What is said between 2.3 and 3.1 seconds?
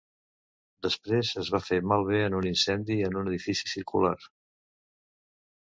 un incendi